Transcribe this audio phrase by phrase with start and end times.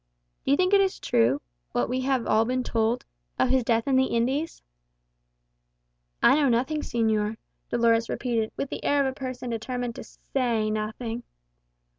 [0.43, 1.41] "Do you think it is true
[1.73, 3.05] what we have all been told
[3.37, 4.63] of his death in the Indies?"
[6.23, 7.37] "I know nothing, señor,"
[7.69, 11.21] Dolores repeated, with the air of a person determined to say nothing.